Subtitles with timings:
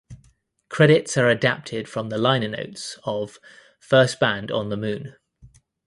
[0.69, 3.37] Credits are adapted from the liner notes of
[3.79, 5.15] "First Band on the Moon".